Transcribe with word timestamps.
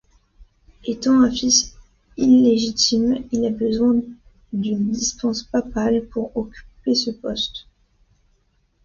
Étant 0.83 1.21
un 1.21 1.29
fils 1.29 1.75
illégitime, 2.17 3.23
il 3.31 3.45
a 3.45 3.51
besoin 3.51 4.01
d'une 4.51 4.89
dispense 4.89 5.43
papale 5.43 6.07
pour 6.07 6.35
occuper 6.35 6.95
ce 6.95 7.11
poste. 7.11 7.67